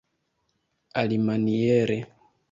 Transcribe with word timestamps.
alimaniere 0.99 1.97